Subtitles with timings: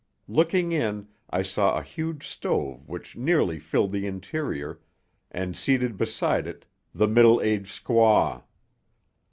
[0.27, 4.79] Looking in, I saw a huge stove which nearly filled the interior,
[5.29, 8.41] and seated beside it the middle aged squaw.